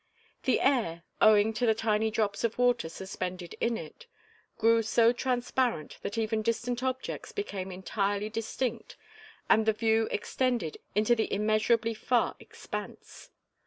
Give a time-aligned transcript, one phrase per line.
[0.45, 4.07] The air, owing to the tiny drops of water suspended in it,
[4.57, 8.97] grew so transparent that even distant objects became entirely distinct
[9.47, 13.29] and the view extended into the immeasurably far expanse.